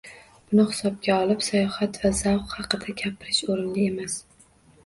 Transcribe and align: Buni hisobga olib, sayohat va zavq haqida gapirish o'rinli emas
Buni 0.45 0.63
hisobga 0.69 1.17
olib, 1.25 1.43
sayohat 1.49 1.99
va 2.05 2.13
zavq 2.21 2.57
haqida 2.63 2.97
gapirish 3.03 3.43
o'rinli 3.53 3.87
emas 3.93 4.21